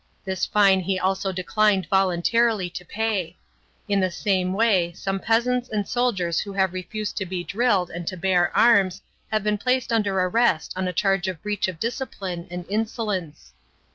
[0.25, 3.37] This fine he also declined voluntarily to pay.
[3.87, 8.07] In the same way some peasants and soldiers who have refused to be drilled and
[8.07, 12.47] to bear arms have been placed under arrest on a charge of breach of discipline
[12.49, 13.53] and insolence.